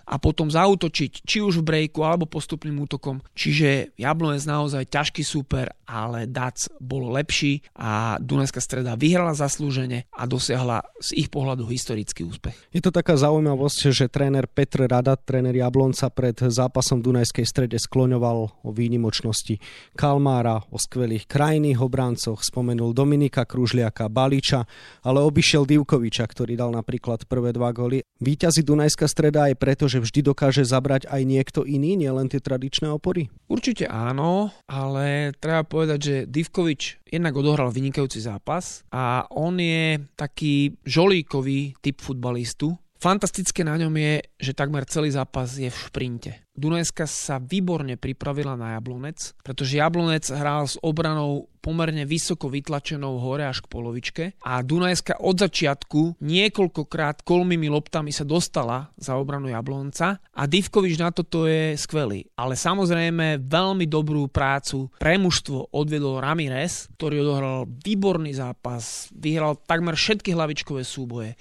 a 0.09 0.17
potom 0.17 0.49
zautočiť, 0.49 1.21
či 1.21 1.37
už 1.37 1.61
v 1.61 1.67
brejku 1.69 2.01
alebo 2.01 2.25
postupným 2.25 2.81
útokom. 2.81 3.21
Čiže 3.37 3.93
Jablonec 3.93 4.41
naozaj 4.41 4.89
ťažký 4.89 5.21
súper, 5.21 5.69
ale 5.85 6.25
dá 6.27 6.46
Hradc 6.47 6.71
bol 6.79 7.11
lepší 7.11 7.59
a 7.75 8.15
Dunajská 8.23 8.63
streda 8.63 8.95
vyhrala 8.95 9.35
zaslúžene 9.35 10.07
a 10.15 10.23
dosiahla 10.23 10.79
z 11.03 11.19
ich 11.19 11.27
pohľadu 11.27 11.67
historický 11.67 12.23
úspech. 12.23 12.55
Je 12.71 12.79
to 12.79 12.95
taká 12.95 13.19
zaujímavosť, 13.19 13.91
že 13.91 14.07
tréner 14.07 14.47
Petr 14.47 14.87
Rada, 14.87 15.19
tréner 15.19 15.51
Jablonca 15.51 16.07
pred 16.07 16.39
zápasom 16.39 17.03
v 17.03 17.11
Dunajskej 17.11 17.43
strede 17.43 17.75
skloňoval 17.75 18.63
o 18.63 18.69
výnimočnosti 18.71 19.59
Kalmára, 19.99 20.63
o 20.71 20.79
skvelých 20.79 21.27
krajných 21.27 21.83
obrancoch, 21.83 22.39
spomenul 22.39 22.95
Dominika 22.95 23.43
Kružliaka, 23.43 24.07
Baliča, 24.07 24.63
ale 25.03 25.19
obišiel 25.19 25.67
Divkoviča, 25.67 26.23
ktorý 26.23 26.55
dal 26.55 26.71
napríklad 26.71 27.27
prvé 27.27 27.51
dva 27.51 27.75
góly. 27.75 28.07
Výťazí 28.23 28.63
Dunajská 28.63 29.11
streda 29.11 29.51
aj 29.51 29.59
preto, 29.59 29.91
že 29.91 29.99
vždy 29.99 30.31
dokáže 30.31 30.63
zabrať 30.63 31.11
aj 31.11 31.21
niekto 31.27 31.67
iný, 31.67 31.99
nielen 31.99 32.31
tie 32.31 32.39
tradičné 32.39 32.87
opory? 32.87 33.27
Určite 33.51 33.91
áno, 33.91 34.55
ale 34.63 35.35
treba 35.35 35.67
povedať, 35.67 35.99
že 35.99 36.15
Divkovič 36.37 37.09
jednak 37.09 37.33
odohral 37.33 37.73
vynikajúci 37.73 38.21
zápas 38.21 38.85
a 38.93 39.25
on 39.33 39.57
je 39.57 39.97
taký 40.13 40.77
žolíkový 40.85 41.73
typ 41.81 41.97
futbalistu. 41.97 42.77
Fantastické 42.97 43.61
na 43.61 43.77
ňom 43.77 43.93
je, 43.93 44.25
že 44.41 44.57
takmer 44.57 44.81
celý 44.89 45.13
zápas 45.13 45.53
je 45.53 45.69
v 45.69 45.77
šprinte. 45.77 46.31
Dunajska 46.57 47.05
sa 47.05 47.37
výborne 47.37 48.01
pripravila 48.01 48.57
na 48.57 48.73
Jablonec, 48.73 49.37
pretože 49.45 49.77
Jablonec 49.77 50.25
hral 50.33 50.65
s 50.65 50.81
obranou 50.81 51.45
pomerne 51.61 52.09
vysoko 52.09 52.49
vytlačenou 52.49 53.21
hore 53.21 53.45
až 53.45 53.61
k 53.61 53.69
polovičke 53.69 54.23
a 54.41 54.65
Dunajska 54.65 55.21
od 55.21 55.37
začiatku 55.37 56.17
niekoľkokrát 56.17 57.21
kolmými 57.21 57.69
loptami 57.69 58.09
sa 58.09 58.25
dostala 58.25 58.89
za 58.97 59.13
obranu 59.21 59.53
Jablonca 59.53 60.17
a 60.17 60.43
Divkovič 60.49 60.97
na 60.97 61.13
toto 61.13 61.45
je 61.45 61.77
skvelý. 61.77 62.25
Ale 62.33 62.57
samozrejme 62.57 63.45
veľmi 63.45 63.85
dobrú 63.85 64.25
prácu 64.25 64.89
pre 64.97 65.21
mužstvo 65.21 65.77
odvedol 65.77 66.25
Ramirez, 66.25 66.89
ktorý 66.97 67.21
odohral 67.21 67.69
výborný 67.69 68.33
zápas, 68.33 69.13
vyhral 69.13 69.61
takmer 69.61 69.93
všetky 69.93 70.33
hlavičkové 70.33 70.81
súboje 70.81 71.37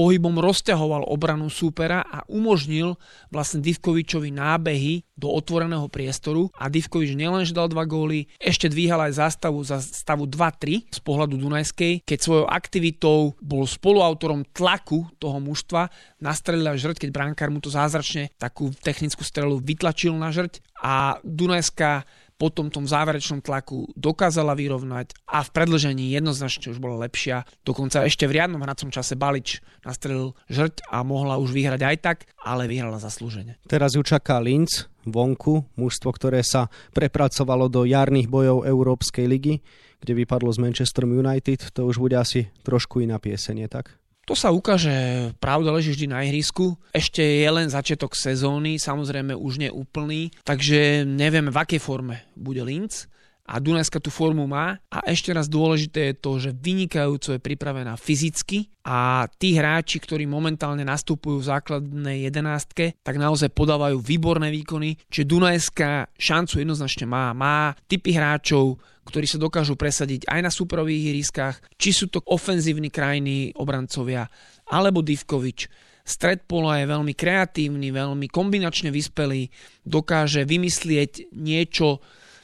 pohybom 0.00 0.40
rozťahoval 0.40 1.04
obranu 1.12 1.52
súpera 1.52 2.00
a 2.00 2.24
umožnil 2.24 2.96
vlastne 3.28 3.60
Divkovičovi 3.60 4.32
nábehy 4.32 5.04
do 5.12 5.28
otvoreného 5.28 5.92
priestoru. 5.92 6.48
A 6.56 6.72
Divkovič 6.72 7.12
nielenže 7.12 7.52
dal 7.52 7.68
dva 7.68 7.84
góly, 7.84 8.32
ešte 8.40 8.72
dvíhal 8.72 9.12
aj 9.12 9.20
zástavu 9.20 9.60
za 9.60 9.84
stavu 9.84 10.24
2-3 10.24 10.88
z 10.88 11.00
pohľadu 11.04 11.36
Dunajskej, 11.36 12.08
keď 12.08 12.18
svojou 12.18 12.46
aktivitou 12.48 13.36
bol 13.44 13.68
spoluautorom 13.68 14.48
tlaku 14.56 15.04
toho 15.20 15.36
mužstva, 15.36 15.92
nastrelil 16.24 16.64
až 16.72 16.88
žrť, 16.88 17.04
keď 17.04 17.10
brankár 17.12 17.52
mu 17.52 17.60
to 17.60 17.68
zázračne 17.68 18.32
takú 18.40 18.72
technickú 18.80 19.20
strelu 19.20 19.60
vytlačil 19.60 20.16
na 20.16 20.32
žrť. 20.32 20.64
A 20.80 21.20
Dunajská 21.20 22.08
potom 22.40 22.72
tom 22.72 22.88
záverečnom 22.88 23.44
tlaku 23.44 23.92
dokázala 23.92 24.56
vyrovnať 24.56 25.12
a 25.28 25.44
v 25.44 25.52
predlžení 25.52 26.08
jednoznačne 26.16 26.72
už 26.72 26.80
bola 26.80 27.04
lepšia. 27.04 27.44
Dokonca 27.60 28.08
ešte 28.08 28.24
v 28.24 28.40
riadnom 28.40 28.64
hracom 28.64 28.88
čase 28.88 29.12
Balič 29.20 29.60
nastrelil 29.84 30.32
žrť 30.48 30.88
a 30.88 31.04
mohla 31.04 31.36
už 31.36 31.52
vyhrať 31.52 31.80
aj 31.84 31.96
tak, 32.00 32.18
ale 32.40 32.64
vyhrala 32.64 32.96
zaslúžene. 32.96 33.60
Teraz 33.68 33.92
ju 33.92 34.00
čaká 34.00 34.40
Linz 34.40 34.88
vonku, 35.04 35.68
mužstvo, 35.76 36.08
ktoré 36.16 36.40
sa 36.40 36.72
prepracovalo 36.96 37.68
do 37.68 37.84
jarných 37.84 38.32
bojov 38.32 38.64
Európskej 38.64 39.28
ligy, 39.28 39.60
kde 40.00 40.12
vypadlo 40.16 40.48
z 40.52 40.60
Manchesterom 40.64 41.12
United. 41.12 41.76
To 41.76 41.88
už 41.88 42.00
bude 42.00 42.16
asi 42.16 42.48
trošku 42.64 43.04
iná 43.04 43.20
piesenie, 43.20 43.68
tak? 43.68 43.99
To 44.30 44.38
sa 44.38 44.54
ukáže, 44.54 44.94
pravda 45.42 45.74
leží 45.74 45.90
vždy 45.90 46.06
na 46.06 46.22
ihrisku. 46.22 46.78
Ešte 46.94 47.18
je 47.18 47.50
len 47.50 47.66
začiatok 47.66 48.14
sezóny, 48.14 48.78
samozrejme 48.78 49.34
už 49.34 49.58
nie 49.58 49.66
úplný, 49.74 50.30
takže 50.46 51.02
nevieme 51.02 51.50
v 51.50 51.58
akej 51.58 51.82
forme 51.82 52.30
bude 52.38 52.62
Linz 52.62 53.10
a 53.50 53.58
Dunajska 53.58 53.98
tú 53.98 54.14
formu 54.14 54.46
má 54.46 54.78
a 54.86 55.02
ešte 55.10 55.34
raz 55.34 55.50
dôležité 55.50 56.14
je 56.14 56.20
to, 56.22 56.38
že 56.38 56.54
vynikajúco 56.54 57.34
je 57.34 57.42
pripravená 57.42 57.98
fyzicky 57.98 58.70
a 58.86 59.26
tí 59.26 59.58
hráči, 59.58 59.98
ktorí 59.98 60.30
momentálne 60.30 60.86
nastupujú 60.86 61.42
v 61.42 61.50
základnej 61.50 62.30
jedenástke, 62.30 62.94
tak 63.02 63.18
naozaj 63.18 63.50
podávajú 63.50 63.98
výborné 63.98 64.54
výkony, 64.54 64.94
čiže 65.10 65.26
Dunajska 65.26 66.14
šancu 66.14 66.62
jednoznačne 66.62 67.10
má. 67.10 67.34
Má 67.34 67.74
typy 67.90 68.14
hráčov, 68.14 68.78
ktorí 69.10 69.26
sa 69.26 69.42
dokážu 69.42 69.74
presadiť 69.74 70.30
aj 70.30 70.40
na 70.46 70.50
superových 70.54 71.10
ihriskách, 71.10 71.56
či 71.74 71.90
sú 71.90 72.06
to 72.06 72.22
ofenzívni 72.30 72.94
krajní 72.94 73.50
obrancovia, 73.58 74.30
alebo 74.70 75.02
Divkovič. 75.02 75.66
Stred 76.06 76.46
pola 76.46 76.80
je 76.80 76.90
veľmi 76.90 77.14
kreatívny, 77.14 77.90
veľmi 77.90 78.26
kombinačne 78.30 78.94
vyspelý, 78.94 79.50
dokáže 79.84 80.46
vymyslieť 80.46 81.34
niečo 81.34 82.00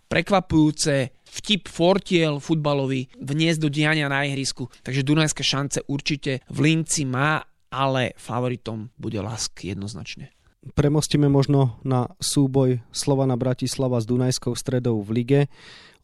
prekvapujúce, 0.07 1.11
vtip 1.27 1.69
fortiel 1.69 2.39
futbalový 2.39 3.11
vniesť 3.19 3.59
do 3.61 3.69
diania 3.69 4.07
na 4.07 4.25
ihrisku. 4.25 4.71
Takže 4.85 5.07
Dunajské 5.07 5.43
šance 5.43 5.83
určite 5.91 6.45
v 6.51 6.59
Linci 6.71 7.05
má, 7.05 7.43
ale 7.73 8.15
favoritom 8.17 8.95
bude 8.97 9.19
Lask 9.21 9.53
jednoznačne. 9.65 10.36
Premostíme 10.75 11.31
možno 11.31 11.79
na 11.87 12.11
súboj 12.19 12.83
Slovana 12.91 13.39
Bratislava 13.39 14.01
s 14.03 14.09
Dunajskou 14.09 14.57
stredou 14.59 14.99
v 15.05 15.11
lige. 15.23 15.41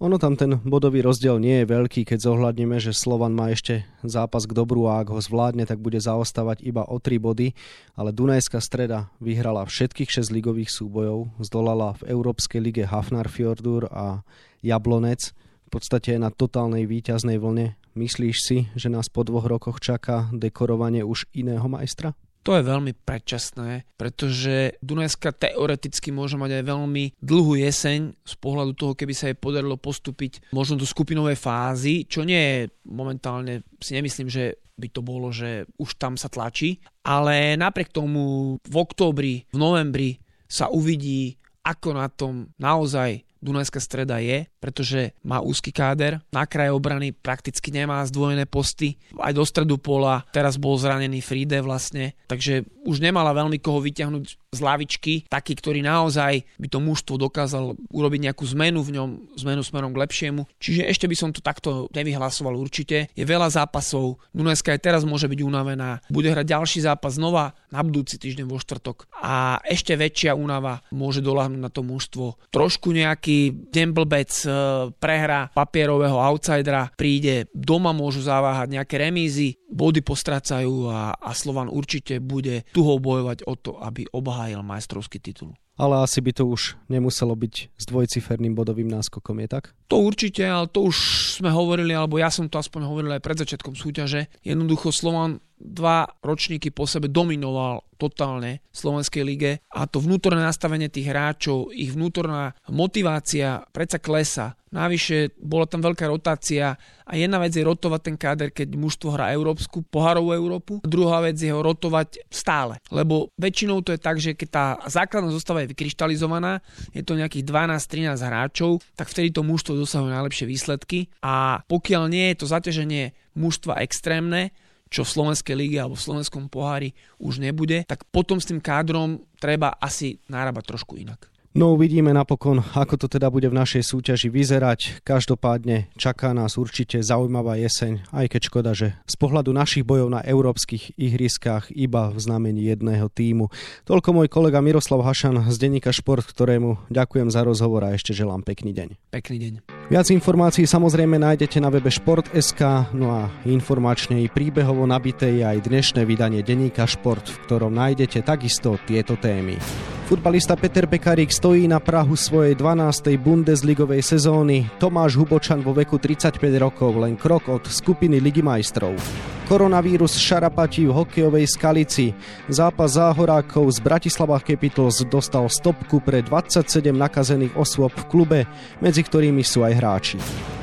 Ono 0.03 0.19
tam 0.19 0.35
ten 0.35 0.59
bodový 0.67 0.99
rozdiel 0.99 1.39
nie 1.39 1.63
je 1.63 1.71
veľký, 1.71 2.03
keď 2.03 2.27
zohľadníme, 2.27 2.83
že 2.83 2.91
Slovan 2.91 3.39
má 3.39 3.55
ešte 3.55 3.87
zápas 4.03 4.51
k 4.51 4.53
dobru 4.55 4.91
a 4.91 4.99
ak 4.99 5.15
ho 5.15 5.21
zvládne, 5.23 5.63
tak 5.63 5.79
bude 5.79 6.03
zaostávať 6.03 6.67
iba 6.67 6.83
o 6.83 6.99
3 6.99 7.23
body, 7.23 7.55
ale 7.95 8.11
Dunajská 8.11 8.59
streda 8.59 9.15
vyhrala 9.23 9.63
všetkých 9.63 10.11
6 10.11 10.35
ligových 10.35 10.75
súbojov, 10.75 11.31
zdolala 11.39 11.95
v 12.03 12.11
Európskej 12.11 12.59
lige 12.59 12.83
Hafnar 12.83 13.31
Fjordur 13.31 13.87
a 13.95 14.27
Jablonec, 14.59 15.31
v 15.67 15.69
podstate 15.71 16.19
na 16.19 16.35
totálnej 16.35 16.91
výťaznej 16.91 17.39
vlne. 17.39 17.79
Myslíš 17.95 18.37
si, 18.43 18.59
že 18.75 18.91
nás 18.91 19.07
po 19.07 19.23
dvoch 19.23 19.47
rokoch 19.47 19.79
čaká 19.79 20.27
dekorovanie 20.35 21.07
už 21.07 21.31
iného 21.31 21.65
majstra? 21.71 22.19
To 22.43 22.59
je 22.59 22.67
veľmi 22.67 22.93
predčasné, 23.07 23.87
pretože 23.95 24.75
Dunajska 24.83 25.31
teoreticky 25.31 26.11
môže 26.11 26.35
mať 26.35 26.59
aj 26.59 26.65
veľmi 26.75 27.05
dlhú 27.23 27.55
jeseň 27.55 28.19
z 28.19 28.35
pohľadu 28.43 28.75
toho, 28.75 28.93
keby 28.99 29.15
sa 29.15 29.31
jej 29.31 29.39
podarilo 29.39 29.79
postúpiť 29.79 30.51
možno 30.51 30.75
do 30.75 30.83
skupinovej 30.83 31.39
fázy, 31.39 32.03
čo 32.03 32.27
nie 32.27 32.43
je 32.43 32.61
momentálne, 32.91 33.63
si 33.79 33.95
nemyslím, 33.95 34.27
že 34.27 34.59
by 34.75 34.89
to 34.91 35.07
bolo, 35.07 35.31
že 35.31 35.71
už 35.79 35.95
tam 35.95 36.19
sa 36.19 36.27
tlačí, 36.27 36.83
ale 37.07 37.55
napriek 37.55 37.95
tomu 37.95 38.57
v 38.59 38.75
októbri, 38.75 39.47
v 39.55 39.57
novembri 39.59 40.19
sa 40.51 40.67
uvidí, 40.67 41.39
ako 41.63 41.89
na 41.95 42.11
tom 42.11 42.51
naozaj 42.59 43.23
Dunajská 43.43 43.83
streda 43.83 44.23
je, 44.23 44.47
pretože 44.63 45.19
má 45.27 45.43
úzky 45.43 45.75
káder, 45.75 46.23
na 46.31 46.47
kraje 46.47 46.71
obrany 46.71 47.11
prakticky 47.11 47.75
nemá 47.75 47.99
zdvojené 48.07 48.47
posty, 48.47 48.95
aj 49.19 49.35
do 49.35 49.43
stredu 49.43 49.77
pola, 49.83 50.23
teraz 50.31 50.55
bol 50.55 50.79
zranený 50.79 51.19
Fride 51.19 51.59
vlastne, 51.59 52.15
takže 52.31 52.63
už 52.87 53.03
nemala 53.03 53.35
veľmi 53.35 53.59
koho 53.59 53.83
vyťahnuť 53.83 54.25
z 54.53 54.61
lavičky, 54.61 55.15
taký, 55.33 55.57
ktorý 55.57 55.81
naozaj 55.81 56.45
by 56.61 56.69
to 56.69 56.79
mužstvo 56.79 57.17
dokázal 57.17 57.73
urobiť 57.89 58.21
nejakú 58.29 58.45
zmenu 58.53 58.85
v 58.85 59.01
ňom, 59.01 59.11
zmenu 59.41 59.65
smerom 59.65 59.97
k 59.97 60.01
lepšiemu. 60.05 60.45
Čiže 60.61 60.93
ešte 60.93 61.09
by 61.09 61.17
som 61.17 61.31
to 61.33 61.41
takto 61.41 61.89
nevyhlasoval 61.97 62.53
určite. 62.53 63.09
Je 63.17 63.25
veľa 63.25 63.49
zápasov, 63.49 64.21
Dunajska 64.37 64.77
aj 64.77 64.85
teraz 64.85 65.03
môže 65.09 65.25
byť 65.25 65.41
unavená, 65.41 66.05
bude 66.13 66.29
hrať 66.29 66.47
ďalší 66.53 66.79
zápas 66.85 67.17
znova 67.17 67.57
na 67.73 67.81
budúci 67.81 68.21
týždeň 68.21 68.45
vo 68.45 68.61
štvrtok 68.61 69.09
a 69.25 69.57
ešte 69.65 69.97
väčšia 69.97 70.37
únava 70.37 70.85
môže 70.93 71.25
doľahnúť 71.25 71.61
na 71.63 71.73
to 71.73 71.81
mužstvo. 71.81 72.37
Trošku 72.53 72.93
nejaký 72.93 73.32
demblbec 73.73 74.31
e, 74.45 74.51
prehra 74.97 75.49
papierového 75.55 76.19
outsidera 76.19 76.91
príde, 76.95 77.49
doma 77.55 77.95
môžu 77.95 78.25
zaváhať 78.25 78.69
nejaké 78.81 78.97
remízy, 78.99 79.62
body 79.73 80.05
postracajú 80.05 80.93
a, 80.93 81.17
a 81.17 81.31
Slovan 81.33 81.73
určite 81.73 82.21
bude 82.21 82.69
tuho 82.77 83.01
bojovať 83.01 83.49
o 83.49 83.55
to, 83.57 83.81
aby 83.81 84.05
obhájil 84.13 84.61
majstrovský 84.61 85.19
titul. 85.19 85.57
Ale 85.81 86.05
asi 86.05 86.21
by 86.21 86.37
to 86.37 86.45
už 86.45 86.77
nemuselo 86.93 87.33
byť 87.33 87.55
s 87.73 87.85
dvojciferným 87.89 88.53
bodovým 88.53 88.93
náskokom, 88.93 89.41
je 89.41 89.49
tak? 89.49 89.65
To 89.89 90.05
určite, 90.05 90.45
ale 90.45 90.69
to 90.69 90.85
už 90.85 90.97
sme 91.41 91.49
hovorili, 91.49 91.97
alebo 91.97 92.21
ja 92.21 92.29
som 92.29 92.45
to 92.45 92.61
aspoň 92.61 92.85
hovoril 92.85 93.11
aj 93.17 93.25
pred 93.25 93.41
začiatkom 93.41 93.73
súťaže. 93.73 94.29
Jednoducho 94.45 94.93
Slovan 94.93 95.41
dva 95.57 96.05
ročníky 96.21 96.75
po 96.75 96.85
sebe 96.85 97.09
dominoval 97.09 97.89
totálne 97.97 98.61
v 98.69 98.77
Slovenskej 98.77 99.23
lige 99.25 99.53
a 99.73 99.89
to 99.89 100.03
vnútorné 100.03 100.45
nastavenie 100.45 100.93
tých 100.93 101.09
hráčov, 101.09 101.73
ich 101.73 101.95
vnútorná 101.95 102.53
motivácia 102.69 103.65
predsa 103.73 103.97
klesa. 103.97 104.59
Navyše 104.73 105.37
bola 105.37 105.69
tam 105.69 105.85
veľká 105.85 106.09
rotácia 106.09 106.81
a 107.05 107.13
jedna 107.13 107.37
vec 107.37 107.53
je 107.53 107.61
rotovať 107.61 108.01
ten 108.01 108.17
káder, 108.17 108.49
keď 108.49 108.73
mužstvo 108.73 109.13
hrá 109.13 109.29
európsku, 109.37 109.85
poharovú 109.85 110.33
Európu. 110.33 110.73
Druhá 110.81 111.21
vec 111.21 111.37
je 111.37 111.53
ho 111.53 111.61
rotovať 111.61 112.25
stále, 112.33 112.81
lebo 112.89 113.29
väčšinou 113.37 113.85
to 113.85 113.93
je 113.93 114.01
tak, 114.01 114.17
že 114.17 114.33
keď 114.33 114.49
tá 114.49 114.67
základná 114.89 115.29
zostava 115.29 115.61
je 115.61 115.77
vykryštalizovaná, 115.77 116.65
je 116.97 117.05
to 117.05 117.21
nejakých 117.21 117.45
12-13 117.45 118.17
hráčov, 118.17 118.81
tak 118.97 119.13
vtedy 119.13 119.29
to 119.29 119.45
mužstvo 119.45 119.77
dosahuje 119.77 120.09
najlepšie 120.09 120.49
výsledky 120.49 121.13
a 121.21 121.61
pokiaľ 121.69 122.09
nie 122.09 122.33
je 122.33 122.37
to 122.41 122.47
zaťaženie 122.49 123.13
mužstva 123.37 123.85
extrémne, 123.85 124.57
čo 124.93 125.09
v 125.09 125.13
Slovenskej 125.17 125.57
lige 125.57 125.81
alebo 125.81 125.97
v 125.97 126.05
Slovenskom 126.05 126.53
pohári 126.53 126.93
už 127.17 127.41
nebude, 127.41 127.89
tak 127.89 128.05
potom 128.13 128.37
s 128.37 128.49
tým 128.49 128.61
kádrom 128.61 129.25
treba 129.41 129.73
asi 129.81 130.21
nárábať 130.29 130.65
trošku 130.69 131.01
inak. 131.01 131.32
No 131.53 131.77
uvidíme 131.77 132.17
napokon, 132.17 132.65
ako 132.73 132.97
to 132.97 133.07
teda 133.13 133.29
bude 133.29 133.45
v 133.45 133.53
našej 133.53 133.85
súťaži 133.85 134.33
vyzerať. 134.33 135.05
Každopádne 135.05 135.93
čaká 136.01 136.33
nás 136.33 136.57
určite 136.57 137.05
zaujímavá 137.05 137.61
jeseň, 137.61 138.09
aj 138.09 138.27
keď 138.33 138.41
škoda, 138.49 138.73
že 138.73 138.97
z 139.05 139.15
pohľadu 139.21 139.53
našich 139.53 139.85
bojov 139.85 140.17
na 140.17 140.25
európskych 140.25 140.97
ihriskách 140.97 141.69
iba 141.77 142.09
v 142.09 142.17
znamení 142.17 142.73
jedného 142.73 143.05
týmu. 143.13 143.53
Toľko 143.85 144.09
môj 144.17 144.33
kolega 144.33 144.65
Miroslav 144.65 145.05
Hašan 145.05 145.53
z 145.53 145.57
denníka 145.61 145.93
Šport, 145.93 146.25
ktorému 146.25 146.89
ďakujem 146.89 147.29
za 147.29 147.45
rozhovor 147.45 147.85
a 147.85 147.93
ešte 147.93 148.17
želám 148.17 148.49
pekný 148.49 148.73
deň. 148.73 149.13
Pekný 149.13 149.37
deň. 149.37 149.53
Viac 149.93 150.09
informácií 150.09 150.65
samozrejme 150.65 151.21
nájdete 151.21 151.61
na 151.61 151.69
webe 151.69 151.93
Šport.sk, 151.93 152.97
no 152.97 153.13
a 153.13 153.29
informačne 153.45 154.25
i 154.25 154.33
príbehovo 154.33 154.89
nabité 154.89 155.29
je 155.37 155.45
aj 155.45 155.69
dnešné 155.69 156.09
vydanie 156.09 156.41
denníka 156.41 156.89
Šport, 156.89 157.29
v 157.29 157.37
ktorom 157.45 157.77
nájdete 157.77 158.25
takisto 158.25 158.81
tieto 158.89 159.21
témy. 159.21 159.61
Futbalista 160.03 160.59
Peter 160.59 160.91
Pekarík 160.91 161.31
stojí 161.31 161.71
na 161.71 161.79
Prahu 161.79 162.19
svojej 162.19 162.59
12. 162.59 163.15
Bundesligovej 163.23 164.03
sezóny. 164.03 164.67
Tomáš 164.83 165.15
Hubočan 165.15 165.63
vo 165.63 165.71
veku 165.71 165.97
35 165.97 166.43
rokov, 166.59 166.99
len 166.99 167.15
krok 167.15 167.47
od 167.47 167.71
skupiny 167.71 168.19
Ligy 168.19 168.43
majstrov. 168.43 168.99
Koronavírus 169.47 170.19
šarapatí 170.19 170.91
v 170.91 170.95
hokejovej 170.95 171.47
skalici. 171.55 172.11
Zápas 172.51 172.99
záhorákov 172.99 173.71
z 173.71 173.79
Bratislava 173.79 174.43
Capitals 174.43 175.07
dostal 175.07 175.47
stopku 175.47 176.03
pre 176.03 176.27
27 176.27 176.91
nakazených 176.91 177.55
osôb 177.55 177.95
v 177.95 178.05
klube, 178.11 178.41
medzi 178.83 179.07
ktorými 179.07 179.47
sú 179.47 179.63
aj 179.63 179.73
hráči. 179.79 180.19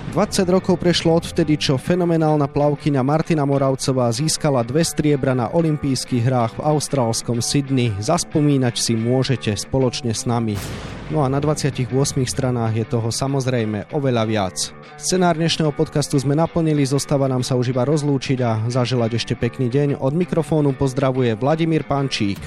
20 0.09 0.41
rokov 0.49 0.81
prešlo 0.81 1.21
odvtedy, 1.21 1.53
čo 1.53 1.77
fenomenálna 1.77 2.49
plavkyňa 2.49 3.05
Martina 3.05 3.45
Moravcová 3.45 4.09
získala 4.09 4.65
dve 4.65 4.81
striebra 4.81 5.37
na 5.37 5.53
olympijských 5.53 6.25
hrách 6.25 6.53
v 6.57 6.65
austrálskom 6.65 7.45
Sydney. 7.45 7.93
Zaspomínať 8.01 8.73
si 8.73 8.97
môžete 8.97 9.53
spoločne 9.53 10.17
s 10.17 10.25
nami. 10.25 10.57
No 11.13 11.21
a 11.21 11.29
na 11.29 11.37
28 11.37 11.93
stranách 12.25 12.73
je 12.73 12.85
toho 12.89 13.13
samozrejme 13.13 13.93
oveľa 13.93 14.23
viac. 14.25 14.57
Scenár 14.97 15.37
dnešného 15.37 15.69
podcastu 15.77 16.17
sme 16.17 16.33
naplnili, 16.33 16.89
zostáva 16.89 17.29
nám 17.29 17.45
sa 17.45 17.53
už 17.53 17.69
iba 17.69 17.85
rozlúčiť 17.85 18.39
a 18.41 18.65
zaželať 18.65 19.13
ešte 19.13 19.33
pekný 19.37 19.69
deň. 19.69 20.01
Od 20.01 20.13
mikrofónu 20.17 20.73
pozdravuje 20.73 21.37
Vladimír 21.37 21.85
Pančík. 21.85 22.41